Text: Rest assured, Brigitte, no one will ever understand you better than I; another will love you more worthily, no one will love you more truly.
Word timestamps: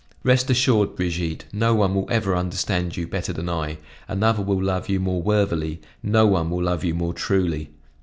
Rest 0.23 0.49
assured, 0.49 0.95
Brigitte, 0.95 1.45
no 1.53 1.75
one 1.75 1.93
will 1.93 2.07
ever 2.09 2.35
understand 2.35 2.97
you 2.97 3.05
better 3.05 3.31
than 3.31 3.47
I; 3.47 3.77
another 4.07 4.41
will 4.41 4.63
love 4.63 4.89
you 4.89 4.99
more 4.99 5.21
worthily, 5.21 5.79
no 6.01 6.25
one 6.25 6.49
will 6.49 6.63
love 6.63 6.83
you 6.83 6.95
more 6.95 7.13
truly. 7.13 7.69